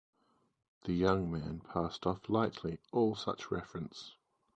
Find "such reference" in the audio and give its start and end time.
3.15-4.15